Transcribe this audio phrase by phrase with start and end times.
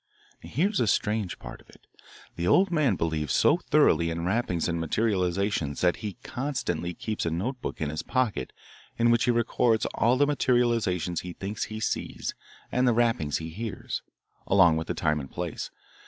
[0.39, 1.85] "Here's the strange part of it.
[2.35, 7.29] The old man believes so thoroughly in rappings and materialisations that he constantly keeps a
[7.29, 8.51] notebook in his pocket
[8.97, 12.33] in which he records all the materialisations he thinks he sees
[12.71, 14.01] and the rappings he hears,
[14.47, 15.69] along with the time and place.